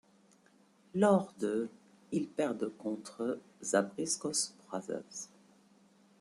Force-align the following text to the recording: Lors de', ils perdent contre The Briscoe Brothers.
Lors 0.95 1.31
de', 1.39 1.69
ils 2.11 2.27
perdent 2.27 2.71
contre 2.79 3.39
The 3.61 3.85
Briscoe 3.95 4.51
Brothers. 4.67 5.29